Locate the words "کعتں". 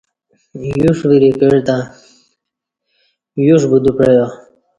1.39-1.79